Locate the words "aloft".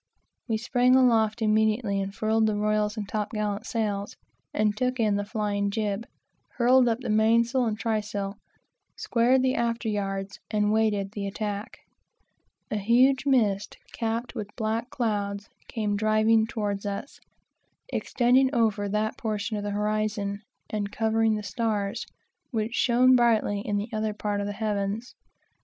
0.95-1.43